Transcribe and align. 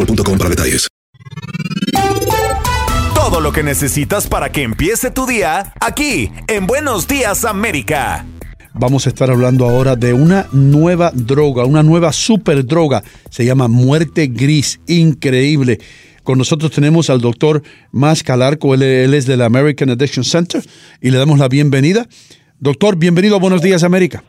boostmobile.com 0.00 0.38
para 0.38 0.50
detalles. 0.50 0.88
Todo 3.14 3.40
lo 3.40 3.52
que 3.52 3.62
necesitas 3.62 4.26
para 4.26 4.50
que 4.50 4.62
empiece 4.62 5.10
tu 5.10 5.26
día 5.26 5.72
aquí 5.80 6.30
en 6.48 6.66
Buenos 6.66 7.06
Días 7.06 7.44
América. 7.44 8.24
Vamos 8.72 9.06
a 9.06 9.10
estar 9.10 9.30
hablando 9.30 9.68
ahora 9.68 9.96
de 9.96 10.12
una 10.12 10.46
nueva 10.52 11.10
droga, 11.12 11.64
una 11.64 11.82
nueva 11.82 12.12
super 12.12 12.64
droga. 12.64 13.02
Se 13.28 13.44
llama 13.44 13.68
muerte 13.68 14.28
gris. 14.28 14.80
Increíble. 14.86 15.78
Con 16.22 16.38
nosotros 16.38 16.70
tenemos 16.70 17.10
al 17.10 17.20
doctor 17.20 17.62
Mas 17.92 18.22
Calarco, 18.22 18.74
él, 18.74 18.82
él 18.82 19.14
es 19.14 19.26
del 19.26 19.42
American 19.42 19.90
Addiction 19.90 20.24
Center 20.24 20.62
y 21.00 21.10
le 21.10 21.18
damos 21.18 21.38
la 21.38 21.48
bienvenida. 21.48 22.06
Doctor, 22.58 22.96
bienvenido 22.96 23.36
a 23.36 23.38
Buenos 23.38 23.62
Días 23.62 23.82
América. 23.82 24.22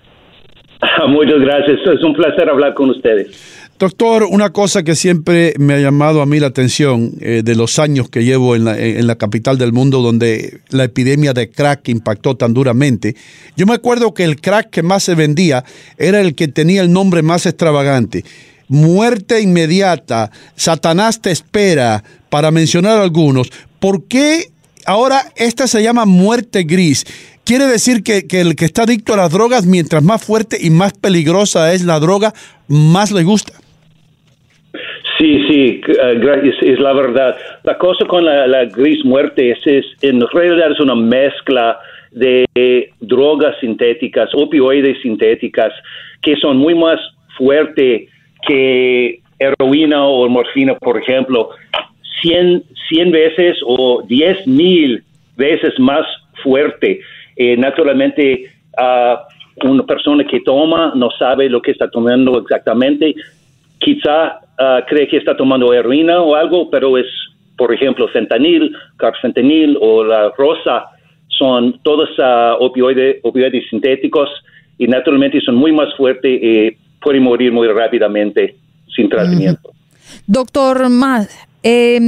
Muchas 1.07 1.39
gracias. 1.39 1.79
Es 1.85 2.03
un 2.03 2.13
placer 2.13 2.49
hablar 2.49 2.73
con 2.73 2.89
ustedes. 2.89 3.60
Doctor, 3.81 4.25
una 4.29 4.51
cosa 4.51 4.83
que 4.83 4.95
siempre 4.95 5.55
me 5.57 5.73
ha 5.73 5.79
llamado 5.79 6.21
a 6.21 6.27
mí 6.27 6.39
la 6.39 6.45
atención 6.45 7.13
eh, 7.19 7.41
de 7.43 7.55
los 7.55 7.79
años 7.79 8.09
que 8.09 8.23
llevo 8.23 8.55
en 8.55 8.63
la, 9.07 9.15
capital 9.15 9.57
del 9.57 9.73
mundo 9.73 10.03
donde 10.03 10.59
la 10.69 10.83
epidemia 10.83 11.33
de 11.33 11.49
crack 11.49 11.89
impactó 11.89 12.37
tan 12.37 12.53
duramente, 12.53 13.15
yo 13.57 13.65
me 13.65 13.73
acuerdo 13.73 14.13
que 14.13 14.23
el 14.23 14.39
crack 14.39 14.69
que 14.69 14.83
más 14.83 15.01
se 15.01 15.15
vendía 15.15 15.65
era 15.97 16.21
el 16.21 16.35
que 16.35 16.47
tenía 16.47 16.83
el 16.83 16.93
nombre 16.93 17.23
más 17.23 17.47
extravagante. 17.47 18.23
Muerte 18.67 19.41
inmediata, 19.41 20.29
Satanás 20.55 21.19
te 21.19 21.31
espera, 21.31 22.03
para 22.29 22.51
mencionar 22.51 22.99
algunos. 22.99 23.49
¿Por 23.79 24.03
qué 24.03 24.51
ahora 24.85 25.33
esta 25.35 25.65
se 25.65 25.81
llama 25.81 26.05
muerte 26.05 26.65
gris? 26.65 27.03
Quiere 27.43 27.65
decir 27.65 28.03
que 28.03 28.27
el 28.29 28.55
que 28.55 28.65
está 28.65 28.83
adicto 28.83 29.15
a 29.15 29.17
las 29.17 29.31
drogas, 29.31 29.65
mientras 29.65 30.03
más 30.03 30.23
fuerte 30.23 30.59
y 30.61 30.69
más 30.69 30.93
peligrosa 30.93 31.73
es 31.73 31.81
la 31.81 31.99
droga, 31.99 32.35
más 32.67 33.09
le 33.09 33.23
gusta. 33.23 33.60
Sí, 35.21 35.39
sí, 35.47 35.81
uh, 35.87 36.63
es, 36.63 36.79
la 36.79 36.93
verdad. 36.93 37.37
La 37.63 37.77
cosa 37.77 38.05
con 38.07 38.25
la, 38.25 38.47
la 38.47 38.65
gris 38.65 39.05
muerte 39.05 39.51
es, 39.51 39.59
es, 39.67 39.85
en 40.01 40.19
realidad 40.19 40.71
es 40.71 40.79
una 40.79 40.95
mezcla 40.95 41.79
de 42.09 42.45
drogas 42.99 43.55
sintéticas, 43.59 44.31
opioides 44.33 44.99
sintéticas, 45.03 45.71
que 46.23 46.35
son 46.37 46.57
muy 46.57 46.73
más 46.73 46.99
fuertes 47.37 48.09
que 48.47 49.19
heroína 49.37 50.07
o 50.07 50.27
morfina, 50.27 50.73
por 50.73 50.97
ejemplo, 50.97 51.49
100, 52.23 52.63
100 52.89 53.11
veces 53.11 53.57
o 53.63 54.01
10 54.01 54.47
mil 54.47 55.03
veces 55.37 55.79
más 55.79 56.05
fuerte. 56.43 56.99
Eh, 57.35 57.55
naturalmente, 57.57 58.51
uh, 58.75 59.69
una 59.69 59.83
persona 59.83 60.23
que 60.23 60.39
toma 60.39 60.93
no 60.95 61.11
sabe 61.11 61.47
lo 61.47 61.61
que 61.61 61.71
está 61.71 61.91
tomando 61.91 62.39
exactamente. 62.39 63.13
Quizá 63.77 64.39
uh, 64.61 64.85
cree 64.87 65.07
que 65.07 65.17
está 65.17 65.35
tomando 65.35 65.73
heroína 65.73 66.21
o 66.21 66.35
algo, 66.35 66.69
pero 66.69 66.97
es, 66.97 67.07
por 67.57 67.73
ejemplo, 67.73 68.07
fentanil, 68.09 68.71
carfentanil 68.97 69.77
o 69.81 70.03
la 70.03 70.31
rosa, 70.37 70.85
son 71.27 71.79
todos 71.83 72.09
uh, 72.19 72.63
opioides, 72.63 73.17
opioides 73.23 73.67
sintéticos 73.69 74.29
y 74.77 74.87
naturalmente 74.87 75.41
son 75.41 75.55
muy 75.55 75.71
más 75.71 75.93
fuertes 75.95 76.39
y 76.41 76.77
pueden 77.01 77.23
morir 77.23 77.51
muy 77.51 77.67
rápidamente 77.67 78.55
sin 78.95 79.09
tratamiento. 79.09 79.71
Doctor 80.27 80.89
Mas, 80.89 81.29
eh, 81.63 81.99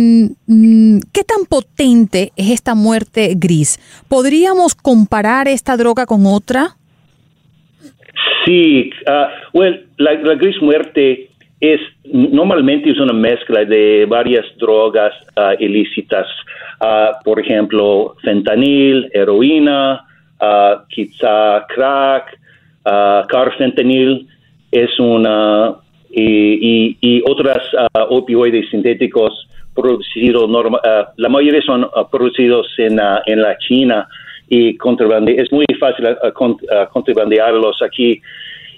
¿qué 1.13 1.23
tan 1.23 1.45
potente 1.49 2.31
es 2.35 2.51
esta 2.51 2.75
muerte 2.75 3.33
gris? 3.35 3.79
¿Podríamos 4.07 4.75
comparar 4.75 5.47
esta 5.47 5.77
droga 5.77 6.05
con 6.05 6.25
otra? 6.25 6.75
Sí, 8.45 8.89
uh, 9.07 9.57
well, 9.57 9.87
la, 9.97 10.13
la, 10.15 10.35
gris 10.35 10.61
muerte 10.61 11.29
es 11.63 11.79
normalmente 12.11 12.89
es 12.89 12.99
una 12.99 13.13
mezcla 13.13 13.63
de 13.63 14.05
varias 14.05 14.45
drogas 14.57 15.13
uh, 15.37 15.53
ilícitas, 15.63 16.27
uh, 16.81 17.23
por 17.23 17.39
ejemplo, 17.39 18.15
fentanil, 18.21 19.09
heroína, 19.13 20.05
quizá 20.89 21.65
crack, 21.67 22.37
carfentanil, 23.29 24.27
es 24.71 24.99
una 24.99 25.75
y, 26.11 26.27
y, 26.61 26.97
y 26.99 27.23
otras 27.25 27.63
opioides 28.09 28.69
sintéticos 28.69 29.47
producidos, 29.73 30.49
la 31.15 31.29
mayoría 31.29 31.61
son 31.61 31.87
producidos 32.11 32.67
en, 32.77 32.99
en 33.25 33.41
la 33.41 33.57
China 33.59 34.05
y 34.49 34.77
es 35.37 35.51
muy 35.53 35.65
fácil 35.79 36.05
contrabandearlos 36.91 37.81
aquí 37.81 38.21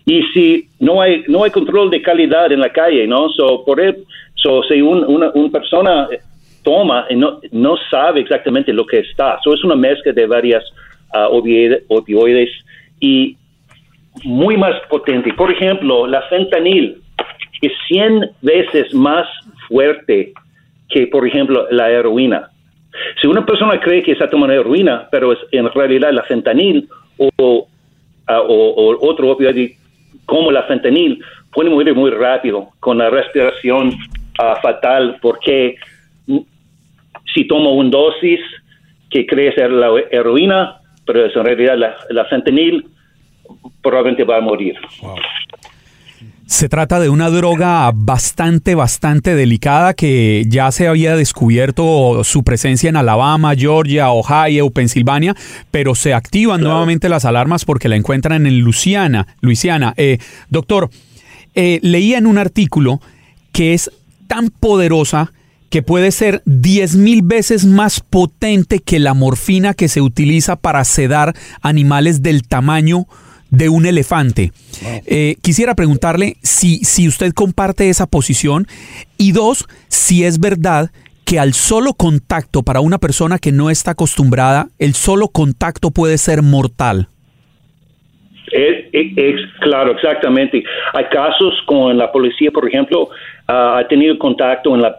y 0.06 0.22
si 0.34 0.70
no 0.80 1.02
hay 1.02 1.24
no 1.28 1.44
hay 1.44 1.52
control 1.52 1.90
de 1.90 2.02
calidad 2.02 2.52
en 2.52 2.60
la 2.60 2.72
calle 2.72 3.08
no 3.08 3.30
so 3.30 3.64
por 3.66 3.82
so 4.36 4.62
si 4.64 4.82
un, 4.82 5.04
una, 5.06 5.32
una 5.34 5.50
persona 5.50 6.08
toma 6.66 7.06
y 7.10 7.16
no 7.16 7.40
no 7.52 7.78
sabe 7.90 8.20
exactamente 8.20 8.74
lo 8.74 8.86
que 8.86 9.00
está. 9.00 9.40
So 9.44 9.54
es 9.54 9.64
una 9.64 9.76
mezcla 9.76 10.12
de 10.12 10.26
varias 10.26 10.64
uh, 11.14 11.34
opioides, 11.88 12.50
y 13.00 13.38
muy 14.24 14.58
más 14.58 14.76
potente. 14.90 15.32
Por 15.34 15.52
ejemplo 15.52 16.08
la 16.08 16.22
fentanil 16.24 16.98
es 17.62 17.72
100 17.88 18.32
veces 18.42 18.94
más 18.94 19.28
fuerte 19.70 20.34
que 20.90 21.08
por 21.08 21.26
ejemplo 21.26 21.68
la 21.72 21.90
heroína. 21.90 22.50
Si 23.22 23.28
una 23.28 23.46
persona 23.46 23.80
cree 23.80 24.04
que 24.04 24.14
está 24.14 24.30
tomando 24.30 24.54
heroína 24.54 25.08
pero 25.12 25.32
es 25.32 25.40
en 25.52 25.70
realidad 25.72 26.12
la 26.12 26.24
fentanil 26.24 26.90
o, 27.18 27.30
o, 27.38 27.68
o 28.28 29.08
otro 29.08 29.30
opioide 29.30 29.78
como 30.26 30.52
la 30.52 30.64
fentanil 30.64 31.24
puede 31.54 31.70
morir 31.70 31.96
muy 31.96 32.12
rápido 32.12 32.70
con 32.80 32.98
la 32.98 33.10
respiración 33.10 33.94
ah, 34.40 34.58
fatal 34.62 35.18
porque 35.22 35.78
si 37.34 37.48
tomo 37.48 37.74
un 37.74 37.92
dosis 37.92 38.40
que 39.10 39.26
cree 39.26 39.54
ser 39.54 39.72
la 39.72 39.90
heroína, 40.12 40.78
pero 41.06 41.26
es 41.26 41.36
en 41.36 41.46
realidad 41.46 41.78
la, 41.78 41.96
la 42.10 42.26
fentanil, 42.26 42.86
probablemente 43.82 44.24
va 44.24 44.38
a 44.38 44.42
morir. 44.42 44.76
Se 46.48 46.70
trata 46.70 47.00
de 47.00 47.10
una 47.10 47.32
droga 47.32 47.92
bastante, 47.94 48.76
bastante 48.76 49.34
delicada 49.34 49.96
que 49.96 50.46
ya 50.48 50.72
se 50.72 50.88
había 50.88 51.16
descubierto 51.16 52.24
su 52.24 52.44
presencia 52.44 52.88
en 52.88 52.98
Alabama, 52.98 53.56
Georgia, 53.56 54.12
Ohio, 54.12 54.70
Pensilvania, 54.70 55.36
pero 55.72 55.96
se 55.96 56.14
activan 56.14 56.62
nuevamente 56.62 57.10
las 57.10 57.26
alarmas 57.26 57.66
porque 57.66 57.90
la 57.90 57.96
encuentran 57.96 58.46
en 58.46 58.60
Luisiana. 58.60 59.26
Luisiana. 59.42 59.96
Eh, 59.98 60.20
doctor, 60.50 60.92
eh, 61.56 61.80
leía 61.82 62.20
en 62.20 62.28
un 62.28 62.38
artículo 62.38 63.02
que 63.52 63.74
es 63.74 63.90
tan 64.28 64.50
poderosa 64.50 65.32
que 65.72 65.82
puede 65.82 66.12
ser 66.12 66.44
10 66.46 66.96
mil 66.98 67.24
veces 67.24 67.66
más 67.66 68.02
potente 68.02 68.80
que 68.80 69.00
la 69.00 69.16
morfina 69.16 69.74
que 69.74 69.88
se 69.88 70.00
utiliza 70.00 70.58
para 70.58 70.84
sedar 70.84 71.36
animales 71.62 72.22
del 72.22 72.48
tamaño 72.48 73.08
de 73.50 73.70
un 73.70 73.86
elefante. 73.86 74.52
Eh, 75.06 75.36
quisiera 75.42 75.76
preguntarle 75.76 76.38
si, 76.42 76.78
si 76.80 77.08
usted 77.08 77.32
comparte 77.34 77.90
esa 77.90 78.08
posición 78.08 78.68
y 79.18 79.32
dos, 79.32 79.66
si 79.88 80.24
es 80.24 80.40
verdad 80.40 80.92
que 81.26 81.40
al 81.40 81.54
solo 81.54 81.94
contacto 81.94 82.62
para 82.62 82.80
una 82.80 83.00
persona 83.00 83.40
que 83.40 83.52
no 83.52 83.70
está 83.70 83.92
acostumbrada, 83.92 84.68
el 84.78 84.94
solo 84.94 85.28
contacto 85.28 85.92
puede 85.92 86.18
ser 86.18 86.42
mortal. 86.44 87.08
Es, 88.52 89.42
claro, 89.60 89.92
exactamente. 89.92 90.64
Hay 90.94 91.06
casos 91.06 91.54
con 91.66 91.98
la 91.98 92.12
policía, 92.12 92.52
por 92.52 92.68
ejemplo, 92.68 93.10
ah, 93.48 93.80
ha 93.80 93.88
tenido 93.88 94.18
contacto 94.20 94.76
en 94.76 94.82
la, 94.82 94.96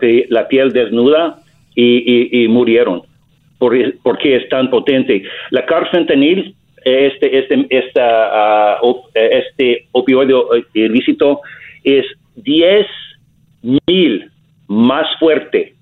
piel 0.49 0.73
desnuda 0.73 1.39
y, 1.75 2.47
murieron 2.49 3.03
porque 3.59 4.37
es 4.37 4.49
tan 4.49 4.69
potente. 4.69 5.23
La 5.51 5.65
carfentanil 5.65 6.56
este, 6.87 7.39
este, 7.39 7.67
esta, 7.69 8.79
uh, 8.81 9.03
este 9.13 9.89
opioide 9.91 10.35
ilícito 10.73 11.41
es 11.83 12.07
10 12.37 12.87
mil 13.89 14.31
más 14.69 15.07
fuerte 15.19 15.75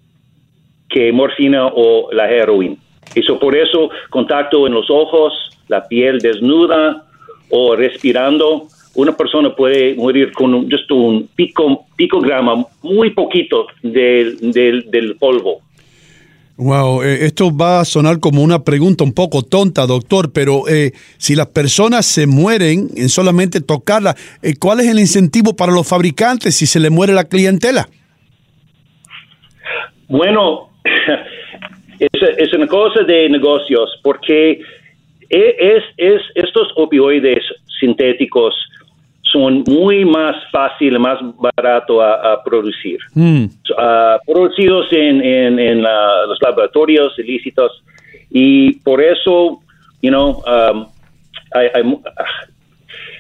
que 0.89 1.13
morfina 1.13 1.67
o 1.67 2.11
la 2.11 2.31
heroína. 2.31 2.77
Eso 3.15 3.39
por 3.39 3.55
eso 3.55 3.91
contacto 4.09 4.67
en 4.67 4.73
los 4.73 4.89
ojos, 4.89 5.35
la 5.69 5.87
piel 5.87 6.21
desnuda 6.21 7.05
o 7.51 7.77
respirando, 7.77 8.67
una 8.95 9.15
persona 9.15 9.55
puede 9.55 9.95
morir 9.97 10.33
con 10.33 10.55
un, 10.55 10.71
just 10.71 10.91
un 10.91 11.29
pico, 11.35 11.85
picograma 11.97 12.65
muy 12.83 13.11
poquito 13.11 13.67
del, 13.83 14.53
del, 14.53 14.91
del 14.91 15.17
polvo. 15.17 15.61
Wow, 16.57 17.03
eh, 17.03 17.27
esto 17.27 17.51
va 17.51 17.81
a 17.81 17.85
sonar 17.85 18.21
como 18.21 18.41
una 18.41 18.63
pregunta 18.63 19.03
un 19.03 19.13
poco 19.13 19.43
tonta, 19.43 19.87
doctor, 19.87 20.31
pero 20.33 20.69
eh, 20.69 20.93
si 21.19 21.35
las 21.35 21.49
personas 21.49 22.07
se 22.07 22.29
mueren 22.29 22.91
en 22.97 23.09
solamente 23.09 23.61
tocarla, 23.61 24.15
eh, 24.41 24.55
¿cuál 24.61 24.79
es 24.79 24.87
el 24.87 25.01
incentivo 25.01 25.57
para 25.57 25.73
los 25.73 25.89
fabricantes 25.89 26.55
si 26.55 26.67
se 26.67 26.79
le 26.79 26.91
muere 26.91 27.13
la 27.13 27.25
clientela? 27.25 27.89
Bueno, 30.07 30.71
es, 31.99 32.53
una 32.53 32.69
cosa 32.69 33.03
de 33.03 33.29
negocios, 33.31 33.91
porque 34.05 34.61
e, 35.29 35.57
es, 35.59 35.83
es 35.97 36.23
estos 36.37 36.69
opioides 36.77 37.43
sintéticos 37.81 38.55
son 39.35 39.65
muy 39.67 40.05
más 40.05 40.37
fácil, 40.53 40.97
más 41.01 41.19
barato 41.57 42.01
a, 42.01 42.41
producir. 42.45 42.99
Hmm. 43.15 43.47
producidos 44.25 44.87
en, 44.93 45.21
en, 45.59 45.83
los 45.83 46.39
laboratorios 46.41 47.19
ilícitos 47.19 47.83
y 48.31 48.75
por 48.81 49.03
eso, 49.03 49.61
you 50.03 50.11
know, 50.11 50.41
um, 50.47 50.87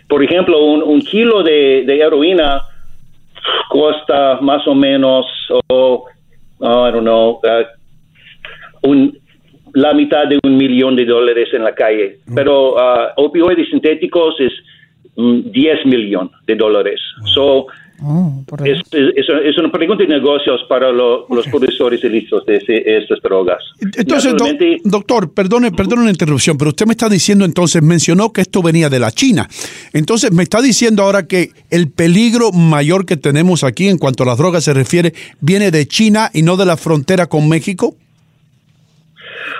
por 0.08 0.22
ejemplo, 0.22 0.64
un, 0.64 1.00
kilo 1.00 1.42
de, 1.42 1.82
heroína 1.82 2.62
cuesta 3.68 4.38
más 4.40 4.66
o 4.68 4.74
menos, 4.74 5.26
oh, 5.68 6.04
I 6.60 6.92
don't 6.92 7.00
know, 7.00 7.40
uh, 7.42 8.88
un, 8.88 9.18
la 9.72 9.92
mitad 9.94 10.28
de 10.28 10.38
un 10.44 10.56
millón 10.56 10.94
de 10.94 11.06
dólares 11.06 11.48
en 11.52 11.64
la 11.64 11.74
calle. 11.74 12.18
Hmm. 12.26 12.34
Pero 12.36 12.74
uh, 12.74 13.08
opioides 13.16 13.68
sintéticos 13.68 14.38
es 14.38 14.52
10 15.16 15.86
millones 15.86 16.32
de 16.46 16.56
dólares. 16.56 17.00
So, 17.34 17.66
oh, 18.02 18.44
es, 18.64 18.80
es, 18.92 19.58
una 19.58 19.70
pregunta 19.70 20.02
de 20.02 20.08
negocios 20.08 20.62
para 20.68 20.90
los 20.90 21.46
productores 21.50 22.02
ilícitos 22.02 22.44
de 22.46 22.62
estas 22.84 23.20
drogas. 23.22 23.62
Entonces, 23.96 24.34
doctor, 24.84 25.32
perdone, 25.32 25.70
perdone 25.70 26.02
una 26.02 26.10
interrupción, 26.10 26.58
pero 26.58 26.70
usted 26.70 26.86
me 26.86 26.92
está 26.92 27.08
diciendo 27.08 27.44
entonces, 27.44 27.82
mencionó 27.82 28.32
que 28.32 28.40
esto 28.40 28.62
venía 28.62 28.88
de 28.88 28.98
la 28.98 29.10
China. 29.12 29.46
Entonces, 29.92 30.32
me 30.32 30.42
está 30.42 30.60
diciendo 30.60 31.02
ahora 31.04 31.26
que 31.26 31.50
el 31.70 31.90
peligro 31.90 32.50
mayor 32.52 33.06
que 33.06 33.16
tenemos 33.16 33.62
aquí 33.62 33.88
en 33.88 33.98
cuanto 33.98 34.24
a 34.24 34.26
las 34.26 34.38
drogas 34.38 34.64
se 34.64 34.74
refiere 34.74 35.12
viene 35.40 35.70
de 35.70 35.86
China 35.86 36.30
y 36.32 36.42
no 36.42 36.56
de 36.56 36.66
la 36.66 36.76
frontera 36.76 37.26
con 37.26 37.48
México. 37.48 37.94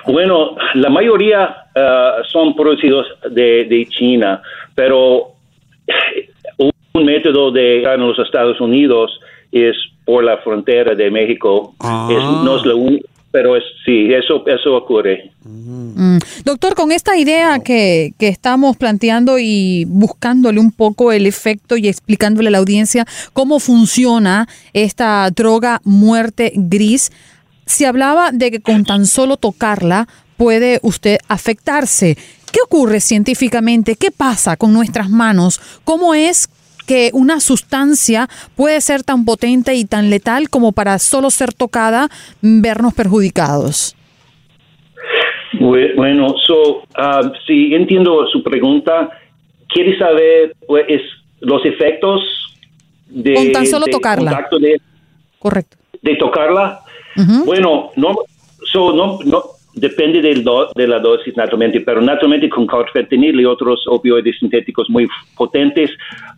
Bueno, 0.06 0.56
la 0.74 0.90
mayoría 0.90 1.68
ah, 1.74 2.16
son 2.30 2.54
producidos 2.54 3.06
de, 3.30 3.64
de 3.64 3.86
China, 3.88 4.42
pero 4.74 5.33
un 6.58 7.04
método 7.04 7.50
de 7.50 7.82
en 7.82 8.00
los 8.00 8.18
Estados 8.18 8.60
Unidos 8.60 9.10
es 9.52 9.76
por 10.04 10.24
la 10.24 10.38
frontera 10.38 10.94
de 10.94 11.10
México. 11.10 11.74
no 11.80 12.56
es 12.56 12.64
lo 12.64 12.76
único, 12.76 13.08
pero 13.30 13.56
es, 13.56 13.64
sí, 13.84 14.12
eso, 14.12 14.44
eso 14.46 14.76
ocurre. 14.76 15.32
Mm. 15.42 16.18
Doctor, 16.44 16.74
con 16.74 16.92
esta 16.92 17.16
idea 17.16 17.58
que, 17.58 18.12
que, 18.18 18.28
estamos 18.28 18.76
planteando 18.76 19.38
y 19.38 19.86
buscándole 19.88 20.60
un 20.60 20.70
poco 20.70 21.10
el 21.10 21.26
efecto 21.26 21.76
y 21.76 21.88
explicándole 21.88 22.48
a 22.48 22.52
la 22.52 22.58
audiencia 22.58 23.06
cómo 23.32 23.58
funciona 23.58 24.46
esta 24.72 25.28
droga 25.30 25.80
muerte 25.84 26.52
gris, 26.54 27.10
se 27.66 27.86
hablaba 27.86 28.30
de 28.30 28.50
que 28.50 28.60
con 28.60 28.84
tan 28.84 29.06
solo 29.06 29.36
tocarla 29.36 30.06
puede 30.36 30.78
usted 30.82 31.18
afectarse. 31.28 32.16
¿Qué 32.54 32.60
ocurre 32.62 33.00
científicamente? 33.00 33.96
¿Qué 33.96 34.12
pasa 34.12 34.56
con 34.56 34.72
nuestras 34.72 35.10
manos? 35.10 35.60
¿Cómo 35.82 36.14
es 36.14 36.48
que 36.86 37.10
una 37.12 37.40
sustancia 37.40 38.28
puede 38.54 38.80
ser 38.80 39.02
tan 39.02 39.24
potente 39.24 39.74
y 39.74 39.84
tan 39.84 40.08
letal 40.08 40.48
como 40.48 40.70
para 40.70 41.00
solo 41.00 41.30
ser 41.30 41.52
tocada 41.52 42.08
vernos 42.42 42.94
perjudicados? 42.94 43.96
Bueno, 45.58 46.36
so, 46.46 46.76
uh, 46.76 47.32
si 47.44 47.74
entiendo 47.74 48.24
su 48.28 48.44
pregunta, 48.44 49.10
quiere 49.68 49.98
saber 49.98 50.54
pues, 50.68 51.02
los 51.40 51.66
efectos 51.66 52.22
de 53.08 53.34
con 53.34 53.50
tan 53.50 53.66
solo 53.66 53.86
tocarla. 53.86 54.48
Correcto. 55.40 55.76
De 56.02 56.14
tocarla. 56.14 56.82
Bueno, 57.44 57.90
no, 57.96 58.14
so, 58.72 58.92
no, 58.92 59.18
no, 59.24 59.42
depende 59.74 60.20
del 60.20 60.44
de 60.74 60.86
la 60.86 60.98
dosis 60.98 61.36
naturalmente, 61.36 61.80
pero 61.80 62.00
naturalmente 62.00 62.48
con 62.48 62.66
carfentanil 62.66 63.40
y 63.40 63.44
otros 63.44 63.84
opioides 63.88 64.38
sintéticos 64.38 64.88
muy 64.88 65.08
potentes 65.36 65.90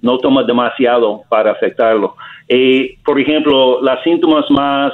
no 0.02 0.18
toma 0.18 0.42
demasiado 0.42 1.22
para 1.28 1.52
afectarlo. 1.52 2.16
Y, 2.48 2.96
por 3.04 3.20
ejemplo, 3.20 3.80
los 3.82 4.02
síntomas 4.02 4.50
más 4.50 4.92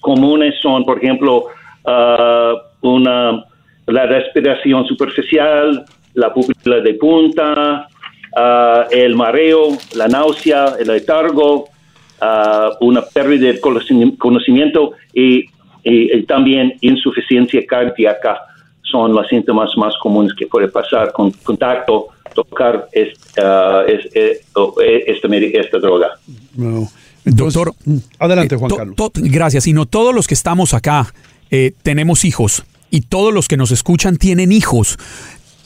comunes 0.00 0.54
son, 0.60 0.84
por 0.84 0.98
ejemplo, 0.98 1.46
uh, 1.84 2.88
una, 2.88 3.44
la 3.86 4.06
respiración 4.06 4.86
superficial, 4.86 5.84
la 6.14 6.32
pupila 6.32 6.80
de 6.80 6.94
punta, 6.94 7.88
uh, 8.36 8.90
el 8.90 9.16
mareo, 9.16 9.70
la 9.96 10.06
náusea, 10.06 10.74
el 10.78 10.88
letargo, 10.88 11.64
uh, 12.20 12.86
una 12.86 13.02
pérdida 13.02 13.52
de 13.52 13.60
conocimiento 14.18 14.92
y 15.12 15.46
y, 15.84 16.22
también 16.24 16.74
insuficiencia 16.80 17.64
cardíaca 17.66 18.40
son 18.82 19.12
los 19.12 19.28
síntomas 19.28 19.70
más 19.76 19.94
comunes 20.02 20.32
que 20.34 20.46
puede 20.46 20.68
pasar 20.68 21.12
con 21.12 21.30
contacto, 21.30 22.08
tocar 22.34 22.88
esta, 22.92 23.84
uh, 23.84 24.80
eh, 24.84 25.04
esta, 25.06 25.78
droga. 25.78 26.10
Doctor, 27.24 27.72
mm, 27.84 27.96
adelante 28.18 28.56
Juan 28.56 28.70
Carlos. 28.70 28.96
gracias. 29.14 29.66
Y 29.66 29.72
no 29.72 29.86
todos 29.86 30.14
los 30.14 30.26
que 30.26 30.34
estamos 30.34 30.74
acá 30.74 31.12
eh, 31.50 31.72
tenemos 31.82 32.24
hijos 32.24 32.64
y 32.90 33.02
todos 33.02 33.32
los 33.32 33.48
que 33.48 33.56
nos 33.56 33.70
escuchan 33.70 34.16
tienen 34.16 34.52
hijos. 34.52 34.98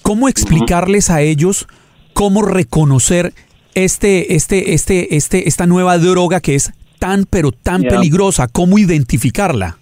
¿Cómo 0.02 0.28
explicarles 0.28 1.10
a 1.10 1.20
ellos 1.20 1.66
cómo 2.14 2.42
reconocer 2.42 3.34
este, 3.74 4.34
este, 4.34 4.74
este, 4.74 5.16
este, 5.16 5.48
esta 5.48 5.66
nueva 5.66 5.98
droga 5.98 6.40
que 6.40 6.54
es 6.54 6.72
tan, 6.98 7.26
pero 7.28 7.52
tan 7.52 7.82
peligrosa? 7.82 8.48
¿Cómo 8.48 8.78
identificarla? 8.78 9.78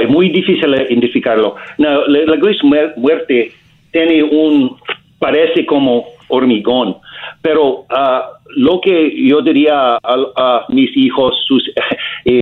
Es 0.00 0.08
muy 0.08 0.28
difícil 0.30 0.74
identificarlo. 0.74 1.56
la, 1.78 2.36
gris 2.36 2.62
muerte 2.96 3.52
tiene 3.92 4.22
un, 4.22 4.76
parece 5.18 5.64
como 5.66 6.04
hormigón, 6.28 6.96
pero 7.42 7.84
ah, 7.90 8.28
lo 8.56 8.80
que 8.80 9.12
yo 9.26 9.40
diría 9.42 9.96
a, 9.96 9.98
a 10.36 10.64
mis 10.68 10.96
hijos, 10.96 11.36
sus, 11.46 11.62
eh, 12.24 12.40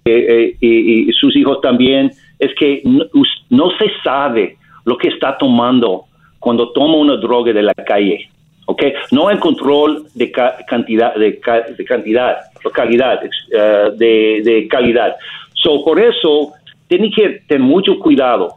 eh, 0.61 1.07
sus 1.21 1.37
hijos 1.37 1.61
también, 1.61 2.11
es 2.39 2.55
que 2.59 2.83
no, 2.85 3.05
no 3.51 3.71
se 3.79 3.87
sabe 4.03 4.57
lo 4.85 4.97
que 4.97 5.09
está 5.09 5.37
tomando 5.39 6.05
cuando 6.39 6.71
toma 6.73 6.97
una 6.97 7.17
droga 7.17 7.53
de 7.53 7.63
la 7.63 7.75
calle. 7.75 8.29
¿ok? 8.67 8.83
No 9.13 9.29
hay 9.29 9.39
control 9.39 10.07
de 10.15 10.31
ca- 10.31 10.57
cantidad, 10.67 11.15
de, 11.15 11.39
ca- 11.39 11.63
de 11.77 11.85
cantidad, 11.85 12.37
calidad, 12.75 13.25
ex- 13.25 13.49
eh, 13.53 13.91
de, 13.97 14.41
de 14.45 14.69
calidad. 14.69 15.15
So, 15.55 15.85
por 15.85 16.01
eso, 16.01 16.53
tiene 16.93 17.11
que 17.11 17.41
tener 17.49 17.63
mucho 17.63 17.99
cuidado. 17.99 18.57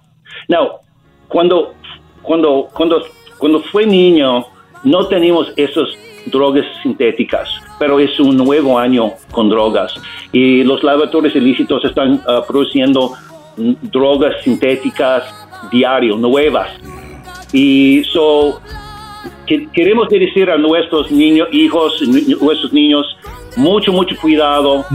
Now, 0.50 0.72
cuando, 1.30 1.74
cuando, 2.22 2.68
cuando, 2.74 3.02
cuando 3.38 3.62
fue 3.62 3.86
niño, 3.86 4.46
no 4.84 5.08
teníamos 5.08 5.54
esas 5.56 5.88
drogas 6.26 6.66
sintéticas, 6.84 7.48
pero 7.80 7.98
es 7.98 8.20
un 8.20 8.36
nuevo 8.36 8.78
año 8.78 9.14
con 9.32 9.48
drogas. 9.50 9.94
Y 10.34 10.66
los 10.66 10.84
laboratorios 10.84 11.34
ilícitos 11.34 11.86
están 11.86 12.22
ah, 12.28 12.44
produciendo 12.46 13.12
mm, 13.56 13.74
drogas 13.84 14.34
sintéticas 14.44 15.24
diario, 15.72 16.18
nuevas. 16.18 16.70
Y 17.54 18.04
so, 18.12 18.60
que- 19.48 19.70
queremos 19.72 20.10
decir 20.10 20.50
a 20.50 20.58
nuestros 20.58 21.10
niños, 21.10 21.48
hijos, 21.54 22.02
nuestros 22.42 22.74
niños, 22.74 23.15
mucho, 23.56 23.92
mucho 23.92 24.16
cuidado, 24.22 24.86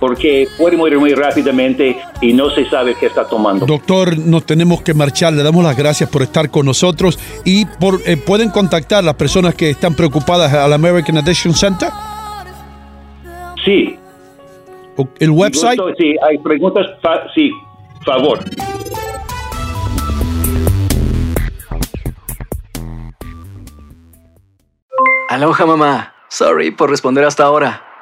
porque 0.00 0.46
puede 0.58 0.76
morir 0.76 0.98
muy 0.98 1.14
rápidamente 1.14 1.96
y 2.20 2.32
no 2.32 2.50
se 2.50 2.68
sabe 2.68 2.94
qué 2.98 3.06
está 3.06 3.26
tomando. 3.26 3.66
Doctor, 3.66 4.16
nos 4.18 4.44
tenemos 4.44 4.82
que 4.82 4.94
marchar. 4.94 5.32
Le 5.32 5.42
damos 5.42 5.62
las 5.64 5.76
gracias 5.76 6.08
por 6.10 6.22
estar 6.22 6.50
con 6.50 6.66
nosotros 6.66 7.18
y 7.44 7.64
por, 7.64 8.00
eh, 8.06 8.16
pueden 8.16 8.50
contactar 8.50 9.04
las 9.04 9.14
personas 9.14 9.54
que 9.54 9.70
están 9.70 9.94
preocupadas 9.94 10.52
al 10.52 10.72
American 10.72 11.16
Addiction 11.18 11.54
Center. 11.54 11.88
Sí. 13.64 13.96
El 15.20 15.30
website. 15.30 15.78
Gusto, 15.78 15.94
sí, 15.98 16.14
hay 16.28 16.38
preguntas, 16.38 16.86
fa- 17.00 17.22
sí, 17.34 17.50
favor. 18.04 18.40
Aloha 25.28 25.66
mamá. 25.66 26.14
Sorry 26.28 26.70
por 26.70 26.90
responder 26.90 27.24
hasta 27.24 27.44
ahora. 27.44 27.82